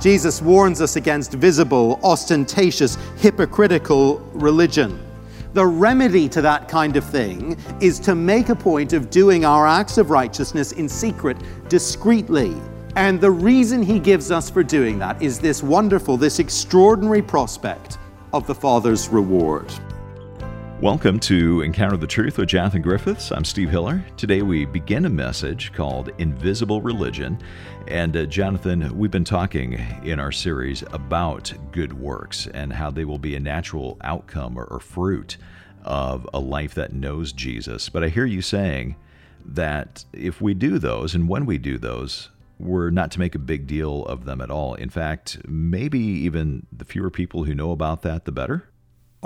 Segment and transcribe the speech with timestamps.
[0.00, 5.02] Jesus warns us against visible, ostentatious, hypocritical religion.
[5.54, 9.66] The remedy to that kind of thing is to make a point of doing our
[9.66, 11.38] acts of righteousness in secret,
[11.70, 12.54] discreetly.
[12.94, 17.98] And the reason he gives us for doing that is this wonderful, this extraordinary prospect
[18.34, 19.72] of the Father's reward.
[20.86, 23.32] Welcome to Encounter the Truth with Jonathan Griffiths.
[23.32, 24.04] I'm Steve Hiller.
[24.16, 27.40] Today we begin a message called Invisible Religion.
[27.88, 29.72] And uh, Jonathan, we've been talking
[30.04, 34.62] in our series about good works and how they will be a natural outcome or,
[34.66, 35.38] or fruit
[35.82, 37.88] of a life that knows Jesus.
[37.88, 38.94] But I hear you saying
[39.44, 42.30] that if we do those and when we do those,
[42.60, 44.74] we're not to make a big deal of them at all.
[44.74, 48.68] In fact, maybe even the fewer people who know about that, the better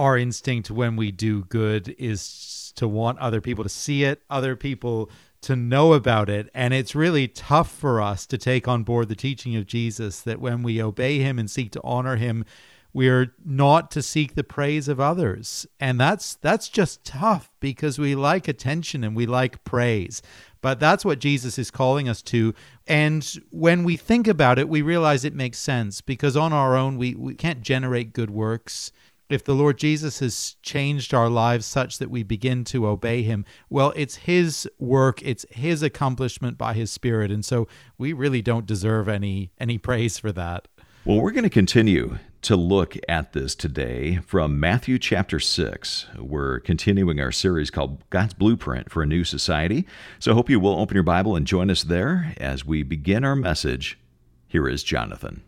[0.01, 4.57] our instinct when we do good is to want other people to see it, other
[4.57, 5.11] people
[5.43, 6.49] to know about it.
[6.55, 10.41] And it's really tough for us to take on board the teaching of Jesus that
[10.41, 12.47] when we obey him and seek to honor him,
[12.95, 15.67] we are not to seek the praise of others.
[15.79, 20.23] And that's that's just tough because we like attention and we like praise.
[20.63, 22.55] But that's what Jesus is calling us to.
[22.87, 26.97] And when we think about it, we realize it makes sense because on our own
[26.97, 28.93] we, we can't generate good works
[29.31, 33.45] if the Lord Jesus has changed our lives such that we begin to obey him,
[33.71, 37.31] well, it's his work, it's his accomplishment by his spirit.
[37.31, 40.69] And so we really don't deserve any any praise for that.
[41.05, 46.07] Well, we're going to continue to look at this today from Matthew chapter 6.
[46.19, 49.87] We're continuing our series called God's Blueprint for a New Society.
[50.19, 53.25] So I hope you will open your Bible and join us there as we begin
[53.25, 53.99] our message.
[54.49, 55.43] Here is Jonathan.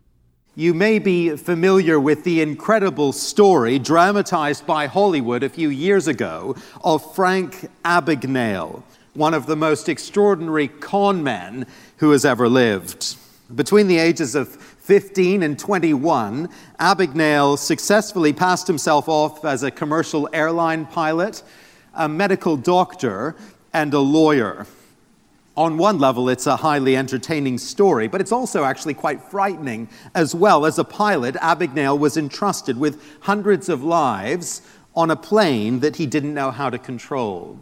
[0.55, 6.55] You may be familiar with the incredible story dramatized by Hollywood a few years ago
[6.83, 8.83] of Frank Abagnale,
[9.15, 11.65] one of the most extraordinary con men
[11.97, 13.15] who has ever lived.
[13.55, 16.47] Between the ages of 15 and 21,
[16.79, 21.41] Abagnale successfully passed himself off as a commercial airline pilot,
[21.95, 23.35] a medical doctor,
[23.73, 24.67] and a lawyer
[25.55, 30.33] on one level, it's a highly entertaining story, but it's also actually quite frightening as
[30.33, 30.65] well.
[30.65, 34.61] As a pilot, Abagnale was entrusted with hundreds of lives
[34.95, 37.59] on a plane that he didn't know how to control.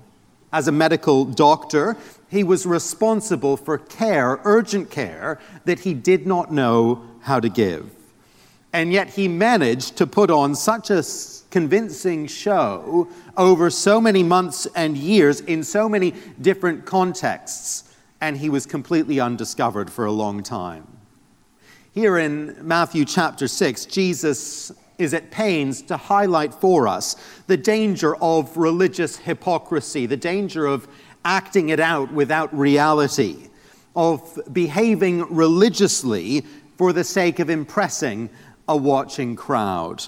[0.53, 1.97] As a medical doctor,
[2.29, 7.89] he was responsible for care, urgent care, that he did not know how to give.
[8.73, 11.03] And yet he managed to put on such a
[11.49, 17.83] convincing show over so many months and years in so many different contexts,
[18.21, 20.87] and he was completely undiscovered for a long time.
[21.93, 27.17] Here in Matthew chapter 6, Jesus is at pains to highlight for us
[27.47, 30.87] the danger of religious hypocrisy, the danger of
[31.25, 33.49] acting it out without reality,
[33.95, 36.45] of behaving religiously
[36.77, 38.29] for the sake of impressing
[38.67, 40.03] a watching crowd.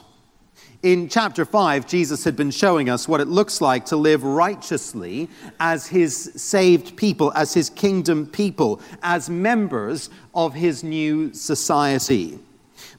[0.83, 5.29] In chapter 5, Jesus had been showing us what it looks like to live righteously
[5.59, 12.37] as his saved people, as his kingdom people, as members of his new society.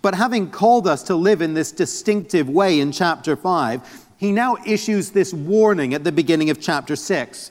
[0.00, 4.56] But having called us to live in this distinctive way in chapter 5, he now
[4.64, 7.50] issues this warning at the beginning of chapter 6.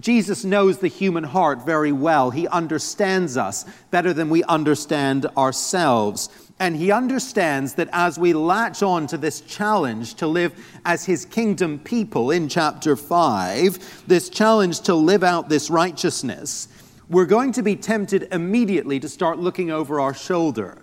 [0.00, 2.30] Jesus knows the human heart very well.
[2.30, 6.28] He understands us better than we understand ourselves.
[6.62, 11.24] And he understands that as we latch on to this challenge to live as his
[11.24, 16.68] kingdom people in chapter 5, this challenge to live out this righteousness,
[17.08, 20.78] we're going to be tempted immediately to start looking over our shoulder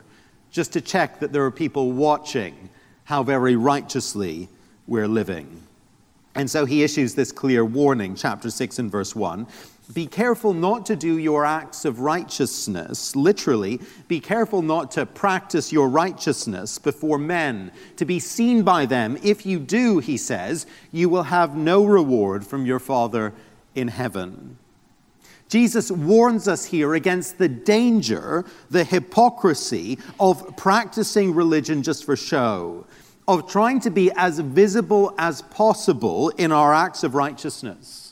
[0.52, 2.70] just to check that there are people watching
[3.06, 4.50] how very righteously
[4.86, 5.64] we're living.
[6.36, 9.48] And so he issues this clear warning, chapter 6 and verse 1.
[9.92, 15.74] Be careful not to do your acts of righteousness, literally, be careful not to practice
[15.74, 19.18] your righteousness before men, to be seen by them.
[19.24, 23.34] If you do, he says, you will have no reward from your Father
[23.74, 24.60] in heaven.
[25.48, 32.86] Jesus warns us here against the danger, the hypocrisy of practicing religion just for show,
[33.28, 38.09] of trying to be as visible as possible in our acts of righteousness.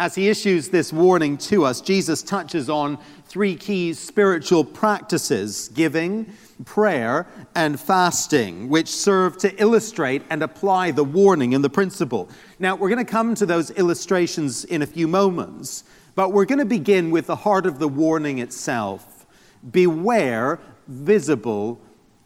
[0.00, 6.32] As he issues this warning to us, Jesus touches on three key spiritual practices giving,
[6.64, 12.30] prayer, and fasting, which serve to illustrate and apply the warning and the principle.
[12.58, 16.60] Now, we're going to come to those illustrations in a few moments, but we're going
[16.60, 19.26] to begin with the heart of the warning itself
[19.70, 21.78] Beware visible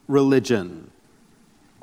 [0.07, 0.91] religion.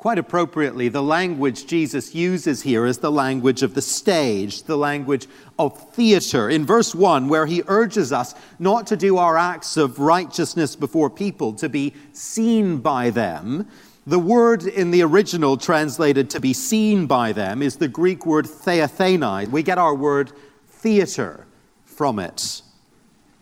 [0.03, 5.27] Quite appropriately, the language Jesus uses here is the language of the stage, the language
[5.57, 6.49] of theater.
[6.49, 11.09] In verse 1, where he urges us not to do our acts of righteousness before
[11.09, 13.65] people, to be seen by them,
[14.05, 18.45] the word in the original translated to be seen by them is the Greek word
[18.45, 19.45] theathenai.
[19.49, 20.33] We get our word
[20.67, 21.47] theater
[21.85, 22.61] from it.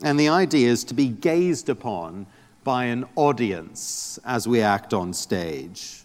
[0.03, 2.27] And the idea is to be gazed upon
[2.63, 6.00] by an audience as we act on stage.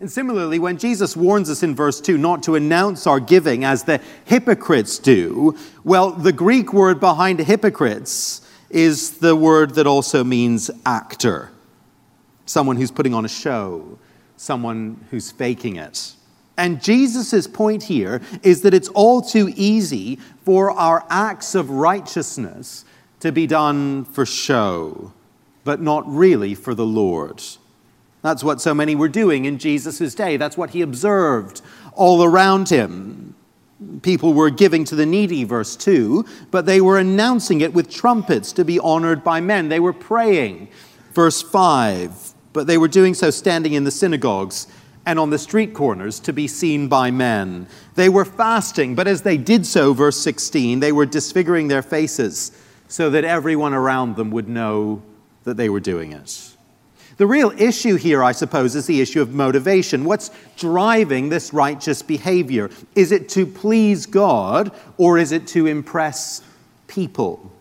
[0.00, 3.84] And similarly, when Jesus warns us in verse 2 not to announce our giving as
[3.84, 10.70] the hypocrites do, well, the Greek word behind hypocrites is the word that also means
[10.86, 11.50] actor.
[12.46, 13.98] Someone who's putting on a show,
[14.38, 16.14] someone who's faking it.
[16.56, 22.86] And Jesus' point here is that it's all too easy for our acts of righteousness
[23.20, 25.12] to be done for show,
[25.64, 27.42] but not really for the Lord.
[28.22, 30.36] That's what so many were doing in Jesus' day.
[30.36, 31.62] That's what he observed
[31.94, 33.34] all around him.
[34.02, 38.52] People were giving to the needy, verse 2, but they were announcing it with trumpets
[38.52, 39.70] to be honored by men.
[39.70, 40.68] They were praying,
[41.12, 44.66] verse 5, but they were doing so standing in the synagogues
[45.06, 47.66] and on the street corners to be seen by men.
[47.94, 52.52] They were fasting, but as they did so, verse 16, they were disfiguring their faces
[52.86, 55.00] so that everyone around them would know
[55.44, 56.54] that they were doing it.
[57.20, 60.06] The real issue here, I suppose, is the issue of motivation.
[60.06, 62.70] What's driving this righteous behavior?
[62.94, 66.40] Is it to please God or is it to impress
[66.86, 67.52] people?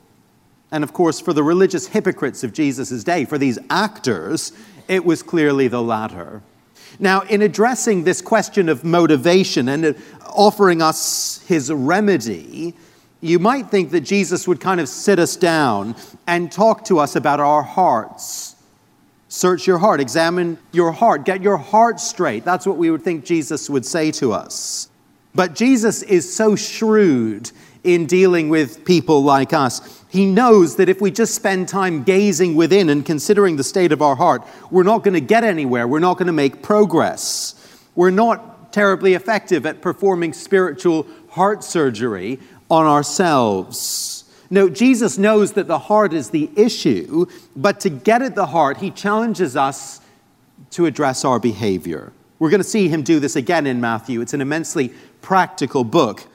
[0.71, 4.53] And of course, for the religious hypocrites of Jesus' day, for these actors,
[4.87, 6.41] it was clearly the latter.
[6.97, 12.75] Now, in addressing this question of motivation and offering us his remedy,
[13.19, 15.97] you might think that Jesus would kind of sit us down
[16.27, 18.55] and talk to us about our hearts
[19.31, 22.43] Search your heart, examine your heart, get your heart straight.
[22.43, 24.89] That's what we would think Jesus would say to us.
[25.35, 27.51] But Jesus is so shrewd
[27.83, 30.03] in dealing with people like us.
[30.09, 34.01] He knows that if we just spend time gazing within and considering the state of
[34.01, 35.87] our heart, we're not going to get anywhere.
[35.87, 37.53] We're not going to make progress.
[37.93, 42.39] We're not terribly effective at performing spiritual heart surgery
[42.71, 44.18] on ourselves.
[44.49, 48.77] No, Jesus knows that the heart is the issue, but to get at the heart,
[48.77, 50.01] he challenges us
[50.71, 52.11] to address our behavior.
[52.39, 54.21] We're going to see him do this again in Matthew.
[54.21, 56.25] It's an immensely practical book.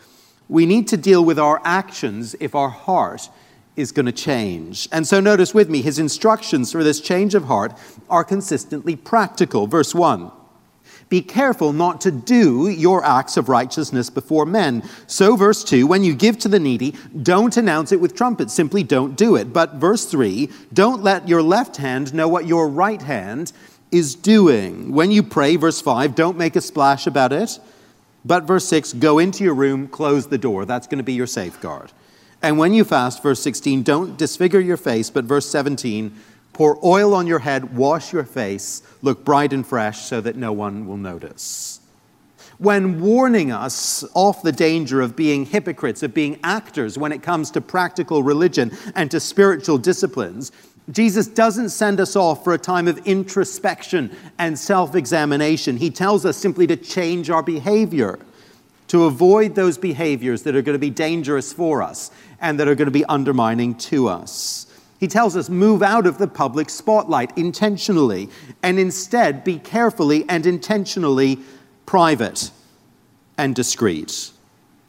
[0.49, 3.31] We need to deal with our actions if our heart
[3.77, 4.89] is going to change.
[4.93, 7.73] And so notice with me, his instructions for this change of heart
[8.09, 9.67] are consistently practical.
[9.67, 10.31] Verse 1
[11.09, 14.83] be careful not to do your acts of righteousness before men.
[15.07, 18.55] So, verse 2, when you give to the needy, don't announce it with trumpets.
[18.55, 19.53] Simply don't do it.
[19.53, 23.53] But verse 3, don't let your left hand know what your right hand
[23.91, 24.93] is doing.
[24.93, 27.59] When you pray, verse 5, don't make a splash about it.
[28.25, 30.65] But verse 6, go into your room, close the door.
[30.65, 31.93] That's going to be your safeguard.
[32.43, 35.11] And when you fast, verse 16, don't disfigure your face.
[35.11, 36.15] But verse 17,
[36.55, 40.53] Pour oil on your head, wash your face, look bright and fresh so that no
[40.53, 41.81] one will notice.
[42.59, 47.51] When warning us off the danger of being hypocrites, of being actors when it comes
[47.51, 50.53] to practical religion and to spiritual disciplines,
[50.91, 55.77] Jesus doesn't send us off for a time of introspection and self examination.
[55.79, 58.19] He tells us simply to change our behavior,
[58.89, 62.11] to avoid those behaviors that are going to be dangerous for us
[62.41, 64.64] and that are going to be undermining to us.
[65.05, 68.31] He tells us move out of the public spotlight intentionally
[68.63, 71.41] and instead be carefully and intentionally
[71.85, 72.51] private
[73.37, 74.31] and discreet.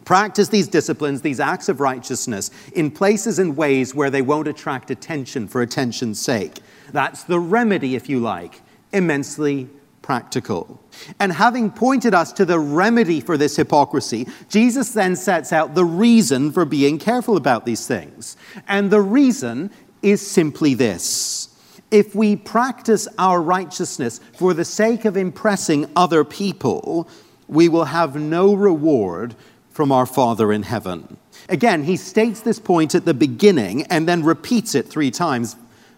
[0.06, 4.90] Practice these disciplines, these acts of righteousness, in places and ways where they won't attract
[4.90, 6.62] attention for attention's sake.
[6.94, 8.62] That's the remedy, if you like,
[8.94, 9.68] immensely
[10.02, 10.80] practical.
[11.20, 15.84] And having pointed us to the remedy for this hypocrisy, Jesus then sets out the
[15.84, 18.38] reason for being careful about these things.
[18.68, 19.72] And the reason
[20.06, 21.50] is simply this.
[21.90, 27.10] If we practice our righteousness for the sake of impressing other people,
[27.48, 29.36] we will have no reward
[29.72, 31.18] from our Father in heaven.
[31.50, 35.56] Again, he states this point at the beginning and then repeats it three times.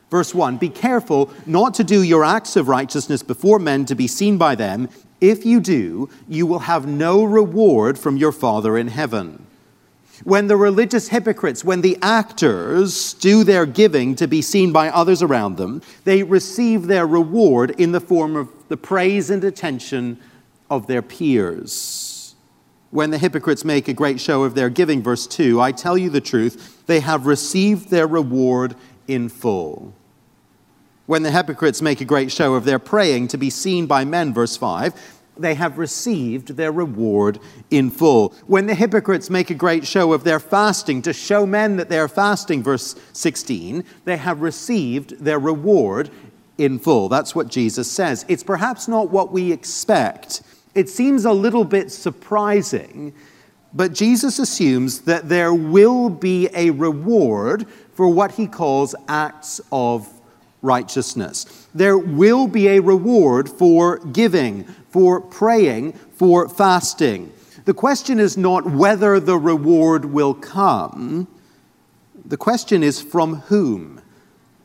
[0.10, 4.08] Verse 1 Be careful not to do your acts of righteousness before men to be
[4.08, 4.88] seen by them.
[5.20, 9.47] If you do, you will have no reward from your Father in heaven.
[10.24, 15.22] When the religious hypocrites, when the actors do their giving to be seen by others
[15.22, 20.20] around them, they receive their reward in the form of the praise and attention
[20.70, 22.36] of their peers.
[22.90, 26.10] When the hypocrites make a great show of their giving, verse 2, I tell you
[26.10, 28.76] the truth, they have received their reward
[29.08, 29.94] in full.
[31.06, 34.34] When the hypocrites make a great show of their praying to be seen by men,
[34.34, 37.40] verse 5, they have received their reward
[37.72, 38.34] in full.
[38.46, 42.00] When the hypocrites make a great show of their fasting to show men that they
[42.00, 46.10] are fasting, verse 16, they have received their reward
[46.58, 47.10] in full.
[47.10, 48.26] That's what Jesus says.
[48.28, 50.42] It's perhaps not what we expect.
[50.74, 53.14] It seems a little bit surprising,
[53.74, 60.08] but Jesus assumes that there will be a reward for what he calls acts of
[60.68, 61.68] righteousness.
[61.74, 67.32] There will be a reward for giving, for praying, for fasting.
[67.66, 71.28] The question is not whether the reward will come,
[72.24, 74.02] the question is from whom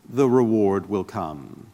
[0.08, 1.66] the reward will come.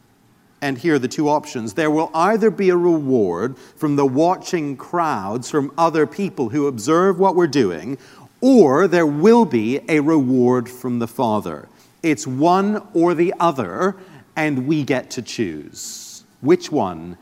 [0.60, 1.74] And here are the two options.
[1.74, 7.18] There will either be a reward from the watching crowds, from other people who observe
[7.18, 7.96] what we're doing,
[8.40, 11.68] or there will be a reward from the Father.
[12.02, 13.96] It's one or the other,
[14.38, 16.22] and we get to choose.
[16.42, 17.18] Which one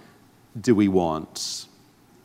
[0.60, 1.64] do we want?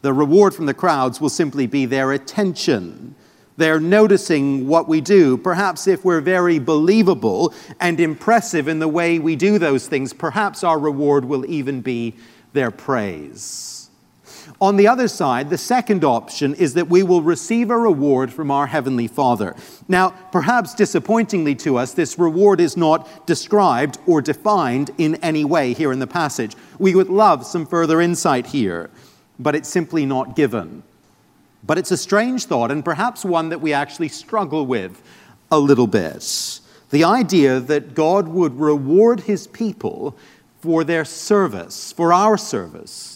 [0.01, 3.15] The reward from the crowds will simply be their attention.
[3.55, 5.37] They're noticing what we do.
[5.37, 10.61] Perhaps if we're very believable and impressive in the way we do those things, perhaps
[10.61, 12.13] our reward will even be
[12.51, 13.80] their praise.
[14.61, 18.51] On the other side, the second option is that we will receive a reward from
[18.51, 19.55] our Heavenly Father.
[19.87, 25.73] Now, perhaps disappointingly to us, this reward is not described or defined in any way
[25.73, 26.55] here in the passage.
[26.77, 28.91] We would love some further insight here,
[29.39, 30.83] but it's simply not given.
[31.63, 35.01] But it's a strange thought, and perhaps one that we actually struggle with
[35.49, 36.59] a little bit.
[36.91, 40.15] The idea that God would reward his people
[40.59, 43.10] for their service, for our service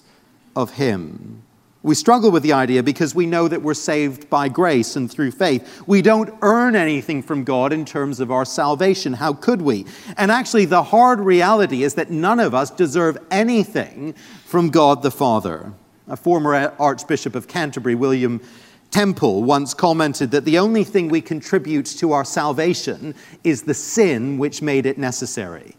[0.56, 1.44] of Him.
[1.86, 5.30] We struggle with the idea because we know that we're saved by grace and through
[5.30, 5.84] faith.
[5.86, 9.14] We don't earn anything from God in terms of our salvation.
[9.14, 9.86] How could we?
[10.18, 14.14] And actually, the hard reality is that none of us deserve anything
[14.46, 15.74] from God the Father.
[16.08, 18.42] A former Archbishop of Canterbury, William
[18.90, 24.40] Temple, once commented that the only thing we contribute to our salvation is the sin
[24.40, 25.76] which made it necessary.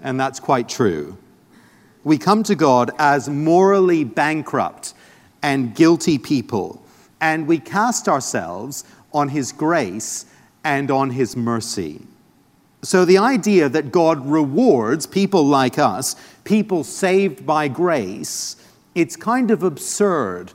[0.00, 1.18] And that's quite true.
[2.04, 4.94] We come to God as morally bankrupt
[5.42, 6.82] and guilty people,
[7.20, 10.26] and we cast ourselves on His grace
[10.64, 12.00] and on His mercy.
[12.82, 18.56] So, the idea that God rewards people like us, people saved by grace,
[18.96, 20.52] it's kind of absurd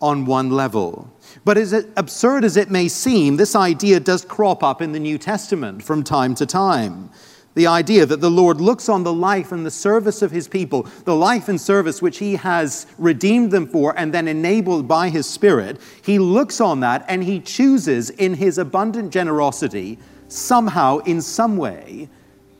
[0.00, 1.10] on one level.
[1.44, 5.16] But as absurd as it may seem, this idea does crop up in the New
[5.16, 7.10] Testament from time to time.
[7.54, 10.86] The idea that the Lord looks on the life and the service of his people,
[11.04, 15.26] the life and service which he has redeemed them for and then enabled by his
[15.26, 21.56] Spirit, he looks on that and he chooses in his abundant generosity, somehow, in some
[21.56, 22.08] way,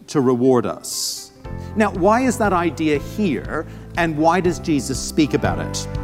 [0.09, 1.31] to reward us.
[1.77, 3.67] Now, why is that idea here
[3.97, 6.00] and why does Jesus speak about it?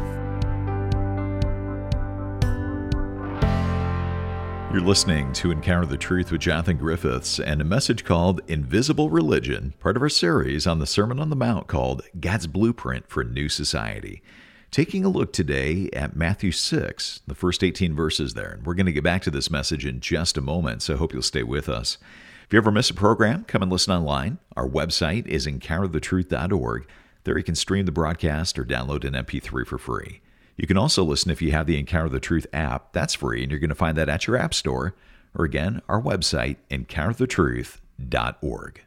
[4.77, 9.73] You're listening to Encounter the Truth with Jonathan Griffiths and a message called Invisible Religion,
[9.79, 13.49] part of our series on the Sermon on the Mount called God's Blueprint for New
[13.49, 14.21] Society.
[14.69, 18.51] Taking a look today at Matthew 6, the first 18 verses there.
[18.51, 20.97] And we're going to get back to this message in just a moment, so I
[20.97, 21.97] hope you'll stay with us.
[22.45, 24.37] If you ever miss a program, come and listen online.
[24.55, 26.87] Our website is encounterthetruth.org.
[27.23, 30.21] There you can stream the broadcast or download an MP3 for free.
[30.57, 32.91] You can also listen if you have the Encounter the Truth app.
[32.91, 34.95] That's free, and you're going to find that at your app store.
[35.35, 38.81] Or again, our website, encounterthetruth.org.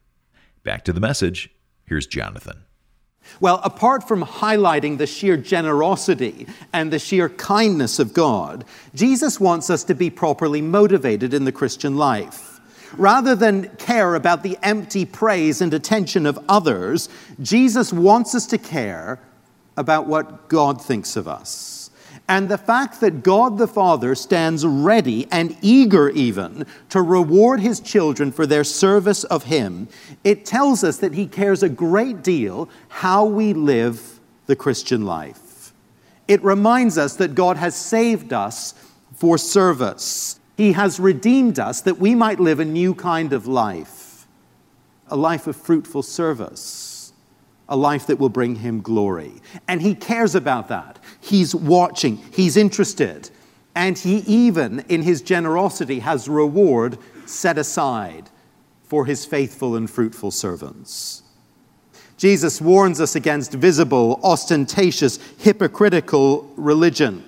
[0.65, 1.51] Back to the message.
[1.87, 2.65] Here's Jonathan.
[3.39, 9.71] Well, apart from highlighting the sheer generosity and the sheer kindness of God, Jesus wants
[9.71, 12.59] us to be properly motivated in the Christian life.
[12.97, 17.09] Rather than care about the empty praise and attention of others,
[17.41, 19.21] Jesus wants us to care
[19.77, 21.91] about what God thinks of us.
[22.29, 27.81] And the fact that God the Father stands ready and eager even to reward his
[27.81, 29.89] children for their service of him,
[30.23, 35.73] it tells us that he cares a great deal how we live the Christian life.
[36.29, 38.75] It reminds us that God has saved us
[39.17, 40.39] for service.
[40.57, 44.29] He has redeemed us that we might live a new kind of life,
[45.09, 47.00] a life of fruitful service
[47.71, 49.33] a life that will bring him glory.
[49.69, 50.99] And he cares about that.
[51.21, 53.31] He's watching, he's interested,
[53.75, 58.29] and he even, in his generosity, has reward set aside
[58.83, 61.23] for his faithful and fruitful servants.
[62.17, 67.25] Jesus warns us against visible, ostentatious, hypocritical religion.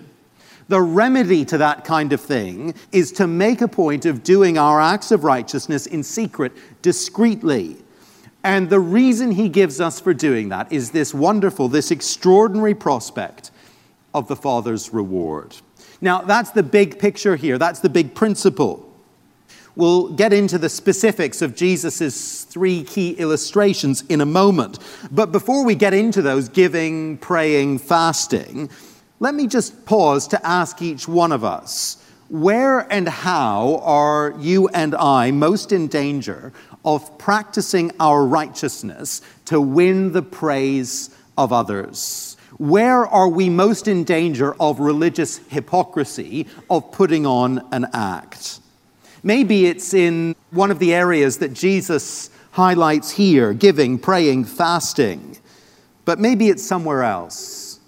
[0.68, 4.80] The remedy to that kind of thing is to make a point of doing our
[4.80, 7.76] acts of righteousness in secret, discreetly,
[8.44, 13.50] and the reason he gives us for doing that is this wonderful, this extraordinary prospect
[14.14, 15.56] of the Father's reward.
[16.00, 18.88] Now, that's the big picture here, that's the big principle.
[19.74, 24.78] We'll get into the specifics of Jesus' three key illustrations in a moment.
[25.10, 28.68] But before we get into those giving, praying, fasting,
[29.18, 34.66] let me just pause to ask each one of us where and how are you
[34.68, 36.50] and I most in danger
[36.84, 42.36] of practicing our righteousness to win the praise of others?
[42.58, 48.60] Where are we most in danger of religious hypocrisy, of putting on an act?
[49.22, 55.38] Maybe it's in one of the areas that Jesus highlights here giving, praying, fasting.
[56.04, 57.80] But maybe it's somewhere else.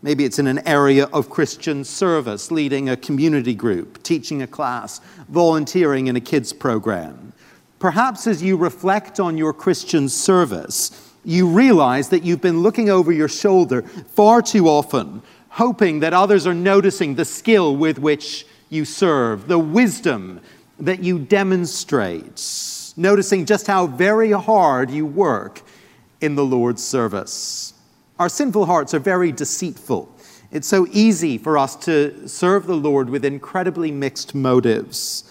[0.00, 5.00] Maybe it's in an area of Christian service, leading a community group, teaching a class,
[5.28, 7.32] volunteering in a kids program.
[7.78, 13.12] Perhaps as you reflect on your Christian service, you realize that you've been looking over
[13.12, 18.84] your shoulder far too often, hoping that others are noticing the skill with which you
[18.84, 20.40] serve, the wisdom
[20.80, 25.62] that you demonstrate, noticing just how very hard you work
[26.20, 27.74] in the Lord's service.
[28.18, 30.12] Our sinful hearts are very deceitful.
[30.50, 35.24] It's so easy for us to serve the Lord with incredibly mixed motives.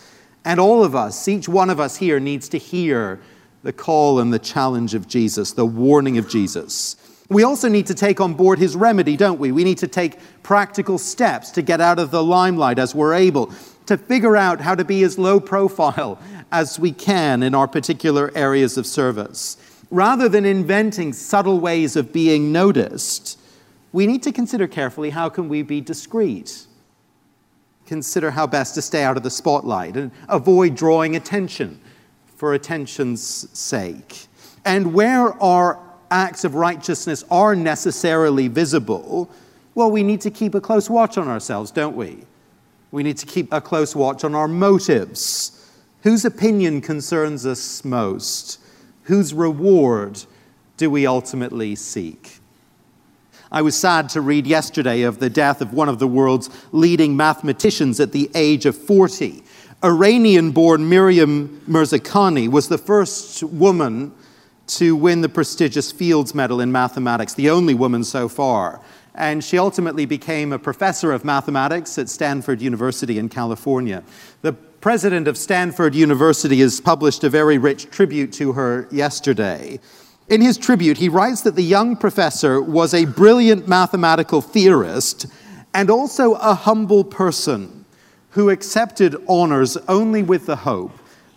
[0.48, 3.20] And all of us, each one of us here, needs to hear
[3.64, 6.96] the call and the challenge of Jesus, the warning of Jesus.
[7.28, 9.52] We also need to take on board his remedy, don't we?
[9.52, 13.52] We need to take practical steps to get out of the limelight as we're able,
[13.88, 16.18] to figure out how to be as low profile
[16.54, 19.58] as we can in our particular areas of service.
[19.92, 23.38] Rather than inventing subtle ways of being noticed,
[23.92, 26.68] we need to consider carefully how can we be discreet.
[27.88, 31.80] Consider how best to stay out of the spotlight and avoid drawing attention
[32.36, 33.22] for attention's
[33.58, 34.28] sake.
[34.66, 35.80] And where our
[36.12, 39.30] acts of righteousness are necessarily visible,
[39.74, 42.26] well, we need to keep a close watch on ourselves, don't we?
[42.92, 45.72] We need to keep a close watch on our motives.
[46.04, 48.60] Whose opinion concerns us most?
[49.04, 50.24] Whose reward
[50.76, 52.37] do we ultimately seek?
[53.52, 57.16] I was sad to read yesterday of the death of one of the world's leading
[57.16, 59.44] mathematicians at the age of 40.
[59.84, 64.12] Iranian born Miriam Mirzakhani was the first woman
[64.68, 68.82] to win the prestigious Fields Medal in mathematics, the only woman so far.
[69.16, 74.04] And she ultimately became a professor of mathematics at Stanford University in California.
[74.42, 79.80] The president of Stanford University has published a very rich tribute to her yesterday.
[80.30, 85.26] In his tribute, he writes that the young professor was a brilliant mathematical theorist
[85.74, 87.86] and also a humble person
[88.32, 90.92] who accepted honors only with the hope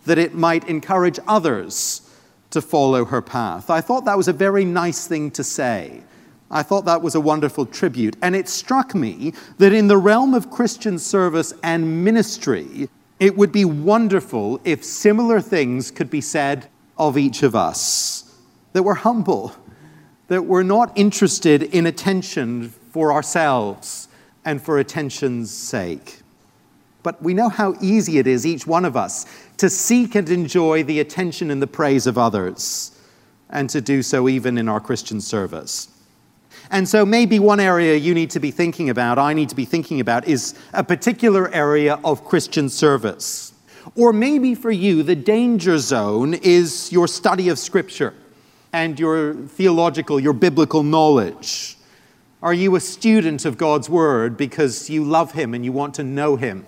[0.06, 2.02] that it might encourage others
[2.50, 3.70] to follow her path.
[3.70, 6.02] I thought that was a very nice thing to say.
[6.50, 8.16] I thought that was a wonderful tribute.
[8.22, 12.88] And it struck me that in the realm of Christian service and ministry,
[13.20, 16.66] it would be wonderful if similar things could be said
[16.98, 18.29] of each of us
[18.72, 19.54] that we're humble,
[20.28, 24.08] that we're not interested in attention for ourselves
[24.44, 26.20] and for attention's sake.
[27.02, 30.82] But we know how easy it is, each one of us, to seek and enjoy
[30.84, 32.92] the attention and the praise of others,
[33.48, 35.88] and to do so even in our Christian service.
[36.70, 39.64] And so, maybe one area you need to be thinking about, I need to be
[39.64, 43.52] thinking about, is a particular area of Christian service.
[43.96, 48.14] Or maybe for you, the danger zone is your study of Scripture
[48.72, 51.76] and your theological, your biblical knowledge.
[52.42, 56.04] Are you a student of God's Word because you love Him and you want to
[56.04, 56.66] know Him?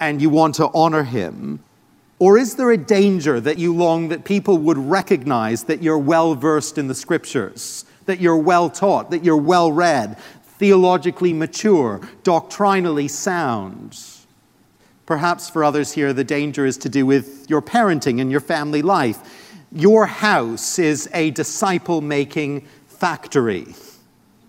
[0.00, 1.60] and you want to honor him?
[2.18, 6.34] Or is there a danger that you long that people would recognize that you're well
[6.34, 10.18] versed in the scriptures, that you're well taught, that you're well read,
[10.58, 13.98] theologically mature, doctrinally sound?
[15.06, 18.82] Perhaps for others here, the danger is to do with your parenting and your family
[18.82, 19.47] life.
[19.72, 23.74] Your house is a disciple making factory.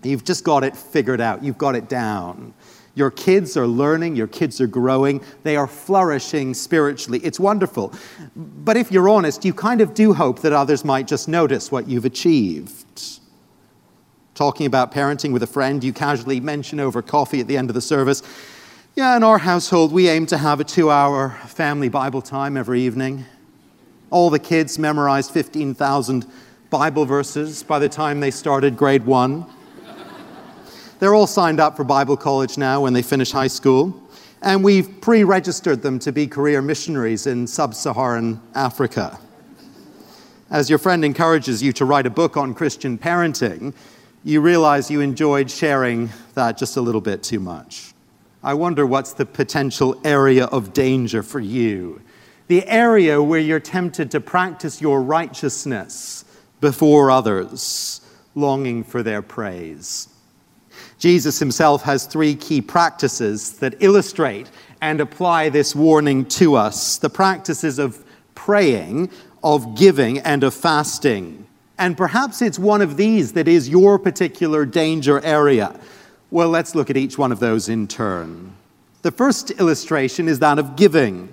[0.02, 2.54] You've just got it figured out, you've got it down.
[2.94, 7.20] Your kids are learning, your kids are growing, they are flourishing spiritually.
[7.22, 7.94] It's wonderful.
[8.34, 11.86] But if you're honest, you kind of do hope that others might just notice what
[11.86, 13.20] you've achieved.
[14.34, 17.74] Talking about parenting with a friend, you casually mention over coffee at the end of
[17.74, 18.22] the service,
[18.96, 22.82] yeah, in our household, we aim to have a two hour family Bible time every
[22.82, 23.24] evening.
[24.10, 26.26] All the kids memorized 15,000
[26.68, 29.46] Bible verses by the time they started grade one.
[30.98, 34.02] They're all signed up for Bible college now when they finish high school.
[34.42, 39.18] And we've pre registered them to be career missionaries in sub Saharan Africa.
[40.50, 43.72] As your friend encourages you to write a book on Christian parenting,
[44.24, 47.94] you realize you enjoyed sharing that just a little bit too much.
[48.42, 52.00] I wonder what's the potential area of danger for you.
[52.50, 56.24] The area where you're tempted to practice your righteousness
[56.60, 58.00] before others,
[58.34, 60.08] longing for their praise.
[60.98, 67.08] Jesus himself has three key practices that illustrate and apply this warning to us the
[67.08, 69.10] practices of praying,
[69.44, 71.46] of giving, and of fasting.
[71.78, 75.78] And perhaps it's one of these that is your particular danger area.
[76.32, 78.56] Well, let's look at each one of those in turn.
[79.02, 81.32] The first illustration is that of giving.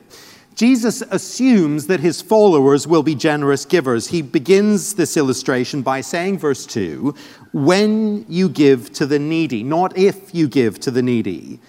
[0.57, 4.07] Jesus assumes that his followers will be generous givers.
[4.07, 7.13] He begins this illustration by saying, verse 2,
[7.53, 11.59] when you give to the needy, not if you give to the needy.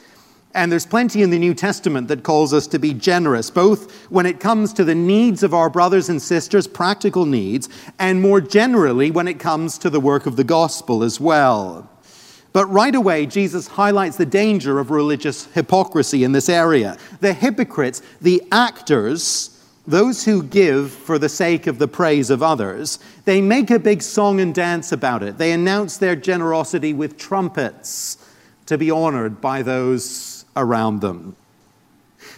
[0.54, 4.24] And there's plenty in the New Testament that calls us to be generous, both when
[4.24, 9.10] it comes to the needs of our brothers and sisters, practical needs, and more generally
[9.10, 11.90] when it comes to the work of the gospel as well.
[12.58, 16.98] But right away, Jesus highlights the danger of religious hypocrisy in this area.
[17.20, 22.98] The hypocrites, the actors, those who give for the sake of the praise of others,
[23.26, 25.38] they make a big song and dance about it.
[25.38, 28.18] They announce their generosity with trumpets
[28.66, 31.36] to be honored by those around them.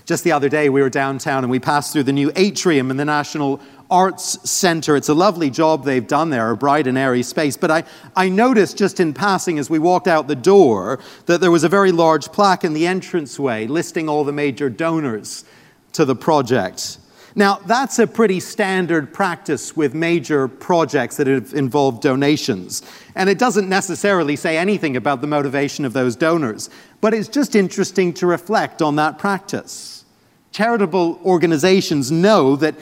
[0.04, 2.96] Just the other day, we were downtown and we passed through the new atrium in
[2.96, 4.96] the National Arts Center.
[4.96, 7.56] It's a lovely job they've done there, a bright and airy space.
[7.56, 11.50] But I, I noticed just in passing as we walked out the door that there
[11.50, 15.44] was a very large plaque in the entranceway listing all the major donors
[15.92, 16.98] to the project.
[17.36, 22.82] Now, that's a pretty standard practice with major projects that have involved donations.
[23.14, 27.54] And it doesn't necessarily say anything about the motivation of those donors, but it's just
[27.54, 30.04] interesting to reflect on that practice.
[30.52, 32.74] Charitable organizations know that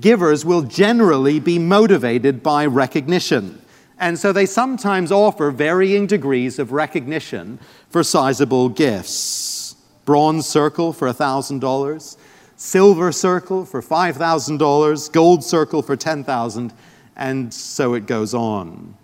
[0.00, 3.60] givers will generally be motivated by recognition.
[3.98, 7.58] And so they sometimes offer varying degrees of recognition
[7.88, 9.76] for sizable gifts.
[10.04, 12.16] Bronze circle for $1,000,
[12.56, 16.72] silver circle for $5,000, gold circle for 10,000,
[17.14, 18.96] and so it goes on.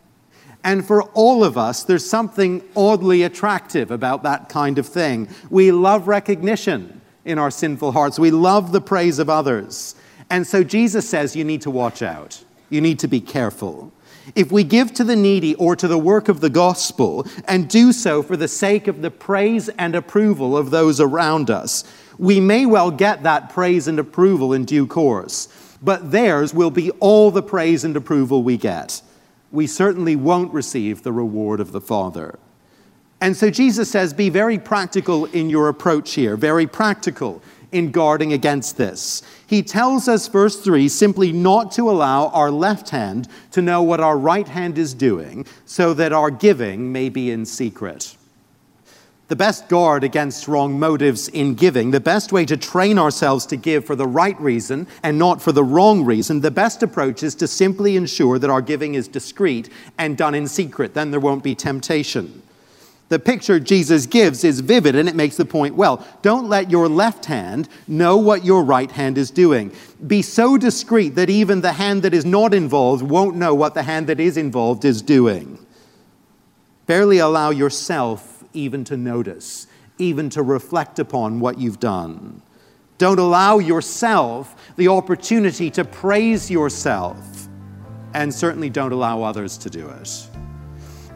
[0.69, 5.27] And for all of us, there's something oddly attractive about that kind of thing.
[5.49, 8.19] We love recognition in our sinful hearts.
[8.19, 9.95] We love the praise of others.
[10.29, 12.45] And so Jesus says you need to watch out.
[12.69, 13.95] You need to be careful.
[14.35, 17.91] If we give to the needy or to the work of the gospel and do
[17.91, 21.83] so for the sake of the praise and approval of those around us,
[22.19, 25.49] we may well get that praise and approval in due course,
[25.83, 29.01] but theirs will be all the praise and approval we get.
[29.51, 32.39] We certainly won't receive the reward of the Father.
[33.21, 38.33] And so Jesus says, be very practical in your approach here, very practical in guarding
[38.33, 39.23] against this.
[39.47, 44.01] He tells us, verse 3, simply not to allow our left hand to know what
[44.01, 48.18] our right hand is doing, so that our giving may be in secret.
[49.29, 53.57] The best guard against wrong motives in giving, the best way to train ourselves to
[53.57, 57.35] give for the right reason and not for the wrong reason, the best approach is
[57.37, 60.95] to simply ensure that our giving is discreet and done in secret.
[60.95, 62.43] Then there won't be temptation.
[63.11, 66.07] The picture Jesus gives is vivid and it makes the point well.
[66.23, 69.73] Don't let your left hand know what your right hand is doing.
[70.07, 73.83] Be so discreet that even the hand that is not involved won't know what the
[73.83, 75.59] hand that is involved is doing.
[76.87, 79.67] Barely allow yourself even to notice,
[79.99, 82.43] even to reflect upon what you've done.
[82.99, 87.49] Don't allow yourself the opportunity to praise yourself,
[88.15, 90.29] and certainly don't allow others to do it.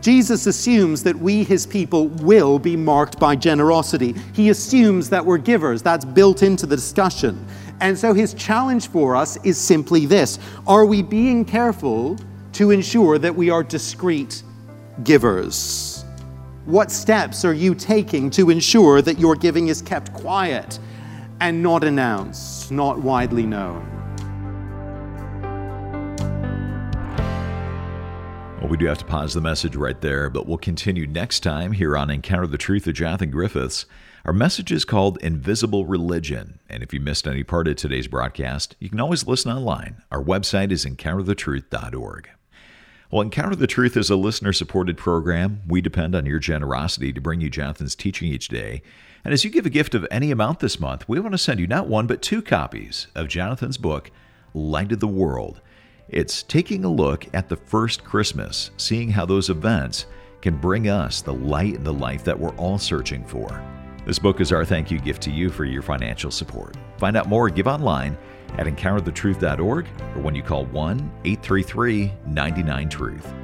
[0.01, 4.15] Jesus assumes that we, his people, will be marked by generosity.
[4.33, 5.81] He assumes that we're givers.
[5.81, 7.47] That's built into the discussion.
[7.81, 12.19] And so his challenge for us is simply this Are we being careful
[12.55, 14.43] to ensure that we are discreet
[15.05, 15.92] givers?
[16.65, 20.79] What steps are you taking to ensure that your giving is kept quiet
[21.41, 23.89] and not announced, not widely known?
[28.61, 31.73] Well, we do have to pause the message right there, but we'll continue next time
[31.73, 33.87] here on Encounter the Truth with Jonathan Griffiths.
[34.25, 36.61] Our message is called Invisible Religion.
[36.71, 40.05] And if you missed any part of today's broadcast, you can always listen online.
[40.13, 42.29] Our website is encounterthetruth.org.
[43.13, 45.61] Well, Encounter the Truth is a listener supported program.
[45.69, 48.81] We depend on your generosity to bring you Jonathan's teaching each day.
[49.23, 51.61] And as you give a gift of any amount this month, we want to send
[51.61, 54.11] you not one, but two copies of Jonathan's book,
[54.55, 55.61] Light of the World.
[56.09, 60.07] It's taking a look at the first Christmas, seeing how those events
[60.41, 63.63] can bring us the light and the life that we're all searching for.
[64.07, 66.79] This book is our thank you gift to you for your financial support.
[66.97, 68.17] Find out more, give online
[68.59, 69.87] at encounterthetruth.org
[70.17, 73.35] or when you call 1 833 99 Truth.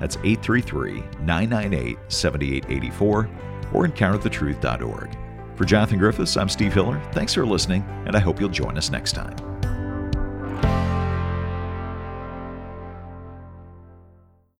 [0.00, 3.30] That's 833 998 7884
[3.72, 5.16] or encounterthetruth.org.
[5.56, 7.00] For Jonathan Griffiths, I'm Steve Hiller.
[7.12, 9.55] Thanks for listening, and I hope you'll join us next time.